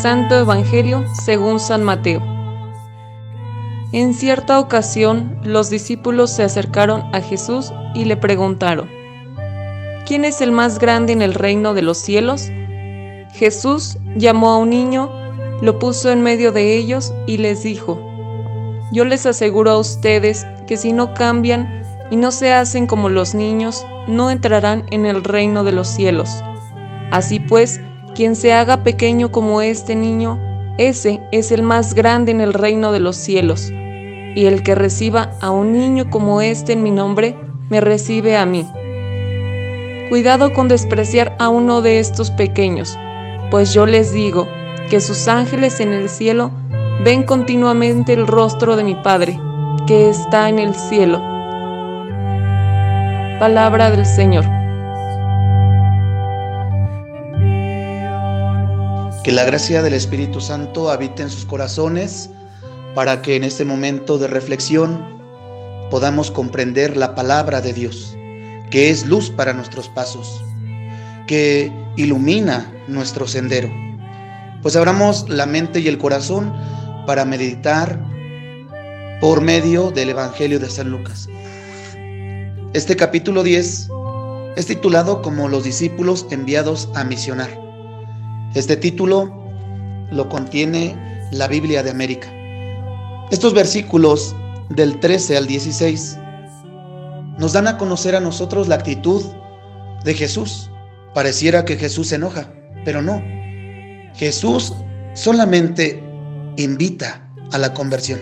Santo 0.00 0.38
Evangelio 0.38 1.04
según 1.12 1.60
San 1.60 1.82
Mateo. 1.82 2.22
En 3.92 4.14
cierta 4.14 4.58
ocasión, 4.58 5.38
los 5.44 5.68
discípulos 5.68 6.30
se 6.30 6.42
acercaron 6.42 7.02
a 7.14 7.20
Jesús 7.20 7.70
y 7.94 8.06
le 8.06 8.16
preguntaron, 8.16 8.88
¿quién 10.06 10.24
es 10.24 10.40
el 10.40 10.52
más 10.52 10.78
grande 10.78 11.12
en 11.12 11.20
el 11.20 11.34
reino 11.34 11.74
de 11.74 11.82
los 11.82 11.98
cielos? 11.98 12.48
Jesús 13.34 13.98
llamó 14.16 14.48
a 14.50 14.56
un 14.56 14.70
niño, 14.70 15.10
lo 15.60 15.78
puso 15.78 16.10
en 16.10 16.22
medio 16.22 16.50
de 16.50 16.78
ellos 16.78 17.12
y 17.26 17.36
les 17.36 17.62
dijo, 17.62 18.00
yo 18.92 19.04
les 19.04 19.26
aseguro 19.26 19.72
a 19.72 19.78
ustedes 19.78 20.46
que 20.66 20.78
si 20.78 20.94
no 20.94 21.12
cambian 21.12 21.82
y 22.10 22.16
no 22.16 22.30
se 22.30 22.54
hacen 22.54 22.86
como 22.86 23.10
los 23.10 23.34
niños, 23.34 23.84
no 24.08 24.30
entrarán 24.30 24.86
en 24.90 25.04
el 25.04 25.22
reino 25.24 25.62
de 25.62 25.72
los 25.72 25.88
cielos. 25.88 26.42
Así 27.10 27.38
pues, 27.38 27.82
quien 28.14 28.36
se 28.36 28.52
haga 28.52 28.82
pequeño 28.82 29.30
como 29.30 29.62
este 29.62 29.94
niño, 29.94 30.38
ese 30.78 31.20
es 31.32 31.52
el 31.52 31.62
más 31.62 31.94
grande 31.94 32.32
en 32.32 32.40
el 32.40 32.52
reino 32.52 32.92
de 32.92 33.00
los 33.00 33.16
cielos. 33.16 33.70
Y 34.34 34.46
el 34.46 34.62
que 34.62 34.74
reciba 34.74 35.32
a 35.40 35.50
un 35.50 35.72
niño 35.72 36.10
como 36.10 36.40
este 36.40 36.72
en 36.72 36.82
mi 36.82 36.90
nombre, 36.90 37.36
me 37.68 37.80
recibe 37.80 38.36
a 38.36 38.46
mí. 38.46 38.66
Cuidado 40.08 40.52
con 40.52 40.68
despreciar 40.68 41.36
a 41.38 41.48
uno 41.48 41.82
de 41.82 42.00
estos 42.00 42.30
pequeños, 42.30 42.98
pues 43.50 43.72
yo 43.72 43.86
les 43.86 44.12
digo 44.12 44.48
que 44.90 45.00
sus 45.00 45.28
ángeles 45.28 45.80
en 45.80 45.92
el 45.92 46.08
cielo 46.08 46.50
ven 47.04 47.22
continuamente 47.22 48.12
el 48.12 48.26
rostro 48.26 48.76
de 48.76 48.84
mi 48.84 48.94
Padre, 48.96 49.38
que 49.86 50.08
está 50.08 50.48
en 50.48 50.58
el 50.58 50.74
cielo. 50.74 51.20
Palabra 53.38 53.90
del 53.90 54.04
Señor. 54.04 54.59
Que 59.22 59.32
la 59.32 59.44
gracia 59.44 59.82
del 59.82 59.92
Espíritu 59.92 60.40
Santo 60.40 60.90
habite 60.90 61.22
en 61.22 61.28
sus 61.28 61.44
corazones 61.44 62.30
para 62.94 63.20
que 63.20 63.36
en 63.36 63.44
este 63.44 63.66
momento 63.66 64.16
de 64.16 64.26
reflexión 64.26 65.20
podamos 65.90 66.30
comprender 66.30 66.96
la 66.96 67.14
palabra 67.14 67.60
de 67.60 67.74
Dios, 67.74 68.16
que 68.70 68.88
es 68.88 69.04
luz 69.04 69.28
para 69.28 69.52
nuestros 69.52 69.90
pasos, 69.90 70.42
que 71.26 71.70
ilumina 71.96 72.72
nuestro 72.88 73.28
sendero. 73.28 73.70
Pues 74.62 74.74
abramos 74.74 75.28
la 75.28 75.44
mente 75.44 75.80
y 75.80 75.88
el 75.88 75.98
corazón 75.98 76.54
para 77.06 77.26
meditar 77.26 78.02
por 79.20 79.42
medio 79.42 79.90
del 79.90 80.10
Evangelio 80.10 80.58
de 80.58 80.70
San 80.70 80.90
Lucas. 80.90 81.28
Este 82.72 82.96
capítulo 82.96 83.42
10 83.42 83.88
es 84.56 84.66
titulado 84.66 85.20
como 85.20 85.48
los 85.48 85.64
discípulos 85.64 86.26
enviados 86.30 86.88
a 86.94 87.04
misionar. 87.04 87.69
Este 88.54 88.76
título 88.76 89.32
lo 90.10 90.28
contiene 90.28 90.96
la 91.30 91.46
Biblia 91.46 91.84
de 91.84 91.90
América. 91.90 92.28
Estos 93.30 93.54
versículos 93.54 94.34
del 94.70 94.98
13 94.98 95.36
al 95.36 95.46
16 95.46 96.18
nos 97.38 97.52
dan 97.52 97.68
a 97.68 97.78
conocer 97.78 98.16
a 98.16 98.20
nosotros 98.20 98.66
la 98.66 98.74
actitud 98.74 99.22
de 100.04 100.14
Jesús. 100.14 100.68
Pareciera 101.14 101.64
que 101.64 101.76
Jesús 101.76 102.08
se 102.08 102.16
enoja, 102.16 102.52
pero 102.84 103.02
no. 103.02 103.22
Jesús 104.14 104.74
solamente 105.14 106.02
invita 106.56 107.30
a 107.52 107.58
la 107.58 107.72
conversión. 107.72 108.20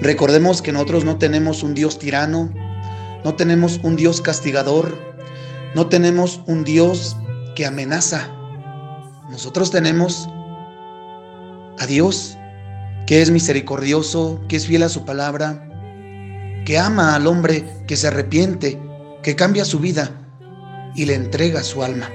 Recordemos 0.00 0.62
que 0.62 0.70
nosotros 0.70 1.04
no 1.04 1.18
tenemos 1.18 1.64
un 1.64 1.74
Dios 1.74 1.98
tirano, 1.98 2.52
no 3.24 3.34
tenemos 3.34 3.80
un 3.82 3.96
Dios 3.96 4.20
castigador, 4.20 4.96
no 5.74 5.88
tenemos 5.88 6.40
un 6.46 6.62
Dios 6.62 7.16
que 7.56 7.66
amenaza, 7.66 8.30
nosotros 9.32 9.70
tenemos 9.70 10.28
a 11.78 11.86
Dios, 11.86 12.36
que 13.06 13.22
es 13.22 13.30
misericordioso, 13.30 14.38
que 14.46 14.56
es 14.56 14.66
fiel 14.66 14.82
a 14.82 14.90
su 14.90 15.06
palabra, 15.06 15.70
que 16.66 16.78
ama 16.78 17.14
al 17.14 17.26
hombre, 17.26 17.64
que 17.86 17.96
se 17.96 18.08
arrepiente, 18.08 18.78
que 19.22 19.34
cambia 19.34 19.64
su 19.64 19.78
vida 19.78 20.10
y 20.94 21.06
le 21.06 21.14
entrega 21.14 21.62
su 21.62 21.82
alma. 21.82 22.10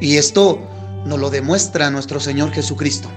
Y 0.00 0.16
esto 0.16 0.58
nos 1.04 1.20
lo 1.20 1.28
demuestra 1.28 1.90
nuestro 1.90 2.18
Señor 2.18 2.50
Jesucristo. 2.50 3.10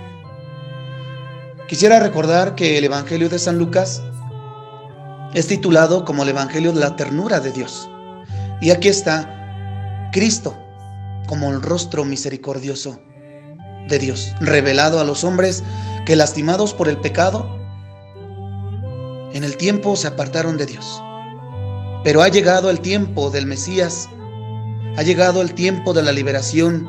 Quisiera 1.69 2.01
recordar 2.01 2.55
que 2.55 2.77
el 2.77 2.83
Evangelio 2.83 3.29
de 3.29 3.39
San 3.39 3.57
Lucas 3.57 4.03
es 5.33 5.47
titulado 5.47 6.03
como 6.03 6.23
el 6.23 6.29
Evangelio 6.29 6.73
de 6.73 6.81
la 6.81 6.97
ternura 6.97 7.39
de 7.39 7.53
Dios. 7.53 7.89
Y 8.59 8.71
aquí 8.71 8.89
está 8.89 10.09
Cristo 10.11 10.53
como 11.27 11.49
el 11.51 11.61
rostro 11.61 12.05
misericordioso 12.05 12.99
de 13.87 13.99
Dios, 13.99 14.33
revelado 14.39 14.99
a 14.99 15.03
los 15.03 15.23
hombres 15.23 15.63
que 16.05 16.15
lastimados 16.15 16.73
por 16.73 16.87
el 16.87 16.97
pecado, 16.97 17.59
en 19.33 19.43
el 19.43 19.57
tiempo 19.57 19.95
se 19.95 20.07
apartaron 20.07 20.57
de 20.57 20.65
Dios. 20.65 21.01
Pero 22.03 22.21
ha 22.21 22.29
llegado 22.29 22.69
el 22.69 22.79
tiempo 22.79 23.29
del 23.31 23.45
Mesías, 23.45 24.07
ha 24.95 25.03
llegado 25.03 25.41
el 25.41 25.53
tiempo 25.53 25.93
de 25.93 26.03
la 26.03 26.11
liberación, 26.11 26.87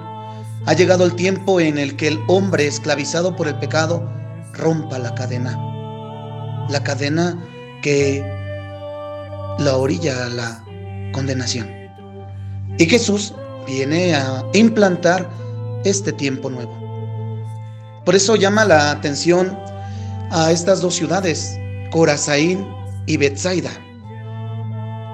ha 0.64 0.72
llegado 0.74 1.04
el 1.04 1.14
tiempo 1.14 1.60
en 1.60 1.78
el 1.78 1.96
que 1.96 2.08
el 2.08 2.20
hombre 2.28 2.66
esclavizado 2.66 3.34
por 3.34 3.48
el 3.48 3.56
pecado 3.56 4.08
rompa 4.52 4.98
la 4.98 5.14
cadena, 5.14 5.58
la 6.68 6.82
cadena 6.84 7.36
que 7.82 8.20
la 9.58 9.76
orilla 9.76 10.26
a 10.26 10.28
la 10.28 10.64
condenación. 11.12 11.68
Y 12.78 12.86
Jesús 12.86 13.34
viene 13.66 14.14
a 14.14 14.44
implantar 14.52 15.28
este 15.84 16.12
tiempo 16.12 16.50
nuevo. 16.50 16.85
Por 18.06 18.14
eso 18.14 18.36
llama 18.36 18.64
la 18.64 18.92
atención 18.92 19.58
a 20.30 20.52
estas 20.52 20.80
dos 20.80 20.94
ciudades, 20.94 21.58
Corazaín 21.90 22.64
y 23.06 23.16
Betsaida. 23.16 23.72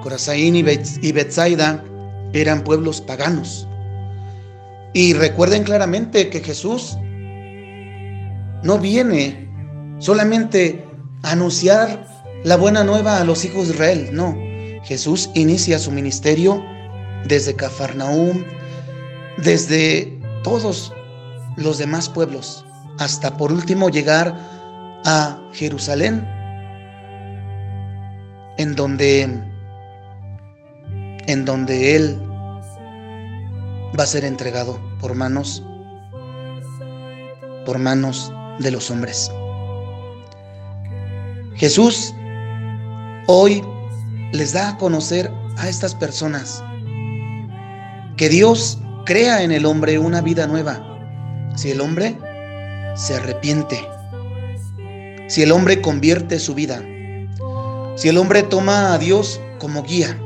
Corazaín 0.03 0.55
y 0.55 1.11
Betsaida 1.11 1.83
eran 2.33 2.63
pueblos 2.63 3.01
paganos. 3.01 3.67
Y 4.93 5.13
recuerden 5.13 5.63
claramente 5.63 6.29
que 6.29 6.41
Jesús 6.41 6.95
no 8.61 8.77
viene 8.77 9.49
solamente 9.97 10.85
a 11.23 11.31
anunciar 11.31 12.07
la 12.43 12.57
buena 12.57 12.83
nueva 12.83 13.17
a 13.17 13.23
los 13.23 13.43
hijos 13.43 13.69
de 13.69 13.73
Israel, 13.73 14.09
no. 14.13 14.37
Jesús 14.83 15.31
inicia 15.33 15.79
su 15.79 15.89
ministerio 15.89 16.63
desde 17.25 17.55
Cafarnaúm, 17.55 18.43
desde 19.37 20.19
todos 20.43 20.93
los 21.57 21.79
demás 21.79 22.07
pueblos, 22.07 22.63
hasta 22.99 23.37
por 23.37 23.51
último 23.51 23.89
llegar 23.89 24.35
a 25.05 25.37
Jerusalén, 25.53 26.27
en 28.57 28.75
donde 28.75 29.23
en 31.25 31.45
donde 31.45 31.95
él 31.95 32.21
va 33.97 34.03
a 34.03 34.07
ser 34.07 34.25
entregado 34.25 34.79
por 34.99 35.15
manos 35.15 35.63
por 37.65 37.79
manos 37.79 38.31
de 38.59 38.71
los 38.71 38.91
hombres. 38.91 39.31
Jesús 41.55 42.13
hoy 43.27 43.63
les 44.31 44.53
da 44.53 44.69
a 44.69 44.77
conocer 44.77 45.31
a 45.57 45.69
estas 45.69 45.95
personas 45.95 46.63
que 48.17 48.29
Dios 48.29 48.79
crea 49.05 49.43
en 49.43 49.51
el 49.51 49.65
hombre 49.65 49.97
una 49.99 50.21
vida 50.21 50.47
nueva. 50.47 50.81
Si 51.55 51.71
el 51.71 51.81
hombre 51.81 52.17
se 52.95 53.15
arrepiente, 53.15 53.87
si 55.27 55.41
el 55.41 55.51
hombre 55.51 55.81
convierte 55.81 56.39
su 56.39 56.53
vida, 56.53 56.83
si 57.95 58.09
el 58.09 58.17
hombre 58.17 58.43
toma 58.43 58.93
a 58.93 58.97
Dios 58.97 59.39
como 59.59 59.83
guía, 59.83 60.17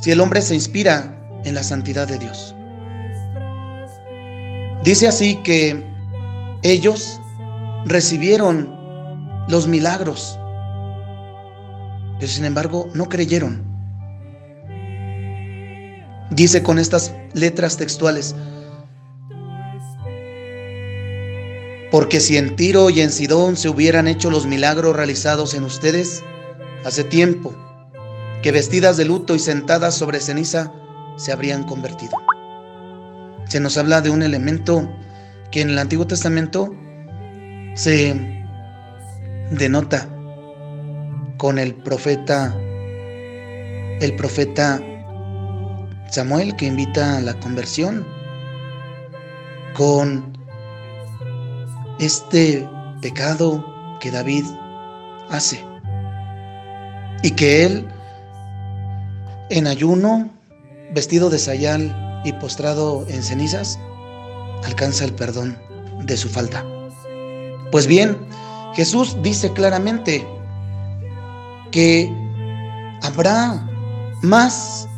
si 0.00 0.10
el 0.10 0.20
hombre 0.20 0.42
se 0.42 0.54
inspira 0.54 1.16
en 1.44 1.54
la 1.54 1.62
santidad 1.62 2.06
de 2.08 2.18
Dios. 2.18 2.54
Dice 4.82 5.08
así 5.08 5.36
que 5.42 5.84
ellos 6.62 7.20
recibieron 7.84 8.74
los 9.48 9.66
milagros, 9.66 10.38
pero 12.18 12.30
sin 12.30 12.44
embargo 12.44 12.88
no 12.94 13.08
creyeron. 13.08 13.64
Dice 16.30 16.62
con 16.62 16.78
estas 16.78 17.14
letras 17.34 17.76
textuales, 17.76 18.34
porque 21.90 22.20
si 22.20 22.36
en 22.36 22.56
Tiro 22.56 22.90
y 22.90 23.00
en 23.00 23.10
Sidón 23.10 23.56
se 23.56 23.68
hubieran 23.68 24.08
hecho 24.08 24.30
los 24.30 24.46
milagros 24.46 24.96
realizados 24.96 25.54
en 25.54 25.64
ustedes, 25.64 26.22
hace 26.84 27.04
tiempo 27.04 27.54
que 28.42 28.52
vestidas 28.52 28.96
de 28.96 29.04
luto 29.04 29.34
y 29.34 29.38
sentadas 29.38 29.94
sobre 29.94 30.20
ceniza 30.20 30.72
se 31.16 31.32
habrían 31.32 31.64
convertido. 31.64 32.12
Se 33.48 33.60
nos 33.60 33.76
habla 33.78 34.00
de 34.00 34.10
un 34.10 34.22
elemento 34.22 34.88
que 35.50 35.60
en 35.60 35.70
el 35.70 35.78
Antiguo 35.78 36.06
Testamento 36.06 36.74
se 37.74 38.14
denota 39.50 40.08
con 41.36 41.58
el 41.58 41.74
profeta 41.74 42.54
el 44.00 44.14
profeta 44.16 44.80
Samuel 46.10 46.54
que 46.56 46.66
invita 46.66 47.18
a 47.18 47.20
la 47.20 47.34
conversión 47.40 48.06
con 49.74 50.35
este 51.98 52.68
pecado 53.00 53.64
que 54.00 54.10
David 54.10 54.44
hace 55.30 55.64
y 57.22 57.30
que 57.30 57.64
él 57.64 57.88
en 59.50 59.66
ayuno, 59.66 60.28
vestido 60.92 61.30
de 61.30 61.38
sayal 61.38 62.22
y 62.24 62.32
postrado 62.34 63.04
en 63.08 63.22
cenizas, 63.22 63.78
alcanza 64.64 65.04
el 65.04 65.14
perdón 65.14 65.56
de 66.04 66.16
su 66.16 66.28
falta. 66.28 66.64
Pues 67.70 67.86
bien, 67.86 68.16
Jesús 68.74 69.16
dice 69.22 69.52
claramente 69.52 70.26
que 71.70 72.12
habrá 73.02 73.68
más 74.22 74.88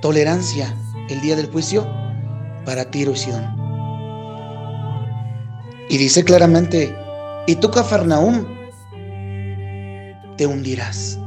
tolerancia 0.00 0.74
el 1.08 1.20
día 1.20 1.36
del 1.36 1.50
juicio 1.50 1.86
para 2.64 2.90
Tiro 2.90 3.12
y 3.12 3.16
Sidón. 3.16 3.57
Y 5.90 5.96
dice 5.96 6.22
claramente, 6.22 6.94
y 7.46 7.54
tú 7.56 7.70
Cafarnaúm 7.70 8.44
te 10.36 10.46
hundirás 10.46 11.18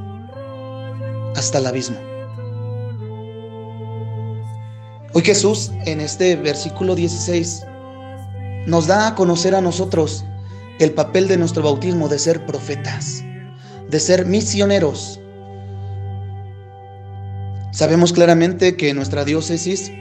hasta 1.35 1.57
el 1.57 1.65
abismo. 1.65 1.97
Hoy 5.13 5.23
Jesús 5.23 5.71
en 5.85 5.99
este 5.99 6.35
versículo 6.35 6.93
16 6.93 7.65
nos 8.67 8.85
da 8.85 9.07
a 9.07 9.15
conocer 9.15 9.55
a 9.55 9.61
nosotros 9.61 10.23
el 10.79 10.91
papel 10.91 11.27
de 11.27 11.37
nuestro 11.37 11.63
bautismo 11.63 12.07
de 12.07 12.19
ser 12.19 12.45
profetas, 12.45 13.23
de 13.89 13.99
ser 13.99 14.27
misioneros. 14.27 15.19
Sabemos 17.71 18.13
claramente 18.13 18.77
que 18.77 18.93
nuestra 18.93 19.25
diócesis, 19.25 19.91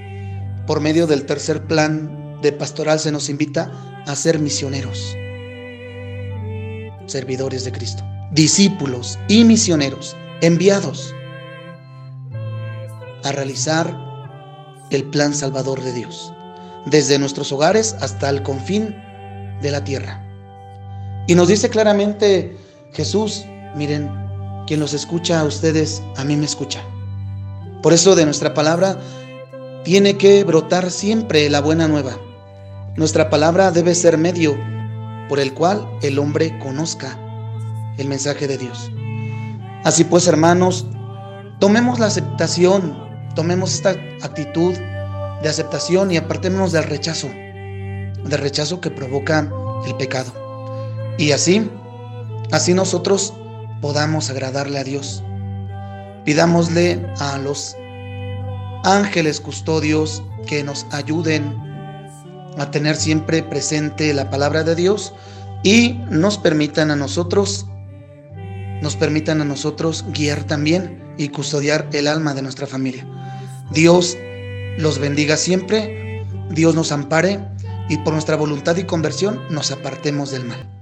por 0.66 0.80
medio 0.80 1.06
del 1.06 1.24
tercer 1.24 1.66
plan 1.66 2.19
de 2.42 2.52
pastoral, 2.52 2.98
se 2.98 3.12
nos 3.12 3.28
invita 3.28 3.70
a 4.06 4.16
ser 4.16 4.38
misioneros, 4.38 5.16
servidores 7.06 7.64
de 7.64 7.72
Cristo, 7.72 8.02
discípulos 8.32 9.18
y 9.28 9.44
misioneros, 9.44 10.16
enviados 10.40 11.14
a 13.24 13.32
realizar 13.32 13.96
el 14.90 15.04
plan 15.04 15.34
salvador 15.34 15.82
de 15.82 15.92
Dios, 15.92 16.32
desde 16.86 17.18
nuestros 17.18 17.52
hogares 17.52 17.94
hasta 18.00 18.28
el 18.30 18.42
confín 18.42 18.94
de 19.60 19.70
la 19.70 19.84
tierra. 19.84 20.24
Y 21.26 21.34
nos 21.34 21.48
dice 21.48 21.68
claramente 21.68 22.56
Jesús, 22.92 23.44
miren, 23.76 24.10
quien 24.66 24.80
los 24.80 24.94
escucha 24.94 25.40
a 25.40 25.44
ustedes, 25.44 26.02
a 26.16 26.24
mí 26.24 26.36
me 26.36 26.46
escucha. 26.46 26.80
Por 27.82 27.92
eso 27.92 28.14
de 28.14 28.24
nuestra 28.24 28.54
palabra 28.54 28.98
tiene 29.84 30.16
que 30.16 30.44
brotar 30.44 30.90
siempre 30.90 31.48
la 31.50 31.60
buena 31.60 31.88
nueva. 31.88 32.18
Nuestra 32.96 33.30
palabra 33.30 33.70
debe 33.70 33.94
ser 33.94 34.18
medio 34.18 34.56
por 35.28 35.38
el 35.40 35.54
cual 35.54 35.88
el 36.02 36.18
hombre 36.18 36.58
conozca 36.58 37.18
el 37.98 38.08
mensaje 38.08 38.46
de 38.46 38.58
Dios. 38.58 38.90
Así 39.84 40.04
pues, 40.04 40.26
hermanos, 40.26 40.86
tomemos 41.58 41.98
la 41.98 42.06
aceptación 42.06 43.10
tomemos 43.34 43.74
esta 43.74 43.90
actitud 44.22 44.74
de 45.42 45.48
aceptación 45.48 46.10
y 46.10 46.16
apartémonos 46.16 46.72
del 46.72 46.84
rechazo, 46.84 47.28
del 47.28 48.38
rechazo 48.38 48.80
que 48.80 48.90
provoca 48.90 49.50
el 49.86 49.96
pecado. 49.96 50.32
Y 51.18 51.32
así, 51.32 51.70
así 52.52 52.74
nosotros 52.74 53.34
podamos 53.80 54.30
agradarle 54.30 54.78
a 54.78 54.84
Dios. 54.84 55.22
Pidámosle 56.24 57.06
a 57.18 57.38
los 57.38 57.76
ángeles 58.84 59.40
custodios 59.40 60.22
que 60.46 60.62
nos 60.62 60.86
ayuden 60.90 61.69
a 62.58 62.70
tener 62.70 62.96
siempre 62.96 63.42
presente 63.42 64.12
la 64.14 64.30
palabra 64.30 64.64
de 64.64 64.74
Dios 64.74 65.14
y 65.62 66.00
nos 66.10 66.38
permitan 66.38 66.90
a 66.90 66.96
nosotros 66.96 67.66
nos 68.80 68.96
permitan 68.96 69.40
a 69.40 69.44
nosotros 69.44 70.04
guiar 70.08 70.44
también 70.44 71.02
y 71.18 71.28
custodiar 71.28 71.88
el 71.92 72.06
alma 72.06 72.34
de 72.34 72.42
nuestra 72.42 72.66
familia. 72.66 73.06
Dios 73.72 74.16
los 74.78 74.98
bendiga 74.98 75.36
siempre, 75.36 76.24
Dios 76.50 76.74
nos 76.74 76.92
ampare 76.92 77.40
y 77.88 77.98
por 77.98 78.12
nuestra 78.12 78.36
voluntad 78.36 78.76
y 78.76 78.84
conversión 78.84 79.40
nos 79.50 79.70
apartemos 79.70 80.30
del 80.30 80.44
mal. 80.44 80.79